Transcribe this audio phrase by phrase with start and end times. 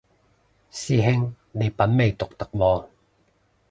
[0.71, 2.87] 師兄你品味獨特喎